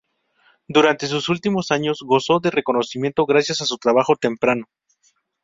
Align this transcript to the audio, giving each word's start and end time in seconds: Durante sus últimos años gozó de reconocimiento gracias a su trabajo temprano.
Durante 0.67 1.05
sus 1.05 1.29
últimos 1.29 1.69
años 1.69 1.99
gozó 2.03 2.39
de 2.39 2.49
reconocimiento 2.49 3.27
gracias 3.27 3.61
a 3.61 3.67
su 3.67 3.77
trabajo 3.77 4.15
temprano. 4.15 4.65